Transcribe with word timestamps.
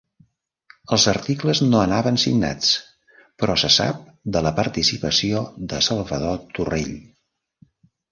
Els 0.95 1.03
articles 1.09 1.59
no 1.73 1.81
anaven 1.81 2.15
signats, 2.23 2.71
però 3.43 3.57
se 3.63 3.69
sap 3.75 3.99
de 4.37 4.41
la 4.47 4.53
participació 4.61 5.43
de 5.75 5.83
Salvador 5.89 6.41
Torrell. 6.57 6.91